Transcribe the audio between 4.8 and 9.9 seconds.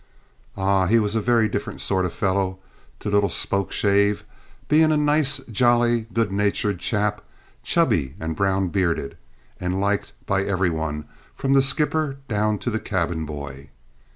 a nice, jolly, good natured chap, chubby and brown bearded, and